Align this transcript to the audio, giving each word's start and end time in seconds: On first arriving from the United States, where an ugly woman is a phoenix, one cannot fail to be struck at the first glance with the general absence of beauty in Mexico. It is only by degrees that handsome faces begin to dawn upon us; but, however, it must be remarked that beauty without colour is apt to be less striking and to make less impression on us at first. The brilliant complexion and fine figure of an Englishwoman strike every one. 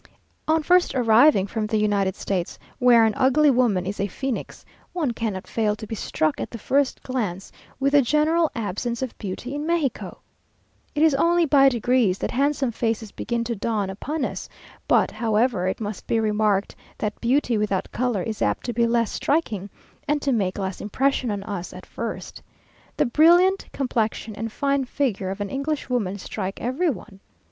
On 0.47 0.63
first 0.63 0.95
arriving 0.95 1.45
from 1.45 1.67
the 1.67 1.77
United 1.77 2.15
States, 2.15 2.57
where 2.79 3.05
an 3.05 3.13
ugly 3.15 3.51
woman 3.51 3.85
is 3.85 3.99
a 3.99 4.07
phoenix, 4.07 4.65
one 4.93 5.11
cannot 5.11 5.45
fail 5.45 5.75
to 5.75 5.85
be 5.85 5.93
struck 5.93 6.41
at 6.41 6.49
the 6.49 6.57
first 6.57 7.03
glance 7.03 7.51
with 7.79 7.91
the 7.93 8.01
general 8.01 8.49
absence 8.55 9.03
of 9.03 9.15
beauty 9.19 9.53
in 9.53 9.63
Mexico. 9.67 10.17
It 10.95 11.03
is 11.03 11.13
only 11.13 11.45
by 11.45 11.69
degrees 11.69 12.17
that 12.17 12.31
handsome 12.31 12.71
faces 12.71 13.11
begin 13.11 13.43
to 13.43 13.55
dawn 13.55 13.91
upon 13.91 14.25
us; 14.25 14.49
but, 14.87 15.11
however, 15.11 15.67
it 15.67 15.79
must 15.79 16.07
be 16.07 16.19
remarked 16.19 16.75
that 16.97 17.21
beauty 17.21 17.55
without 17.59 17.91
colour 17.91 18.23
is 18.23 18.41
apt 18.41 18.65
to 18.65 18.73
be 18.73 18.87
less 18.87 19.11
striking 19.11 19.69
and 20.07 20.19
to 20.23 20.31
make 20.31 20.57
less 20.57 20.81
impression 20.81 21.29
on 21.29 21.43
us 21.43 21.73
at 21.73 21.85
first. 21.85 22.41
The 22.97 23.05
brilliant 23.05 23.69
complexion 23.71 24.33
and 24.33 24.51
fine 24.51 24.85
figure 24.85 25.29
of 25.29 25.41
an 25.41 25.51
Englishwoman 25.51 26.17
strike 26.17 26.59
every 26.59 26.89
one. 26.89 27.19